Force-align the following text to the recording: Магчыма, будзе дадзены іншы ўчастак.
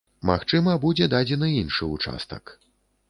Магчыма, 0.29 0.71
будзе 0.85 1.09
дадзены 1.13 1.51
іншы 1.61 1.91
ўчастак. 1.93 2.57